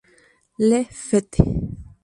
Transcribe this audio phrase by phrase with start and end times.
[0.57, 1.37] Le Fête